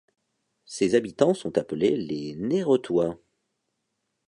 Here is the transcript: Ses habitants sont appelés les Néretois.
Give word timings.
Ses 0.65 0.95
habitants 0.95 1.35
sont 1.35 1.59
appelés 1.59 1.95
les 1.95 2.33
Néretois. 2.35 3.19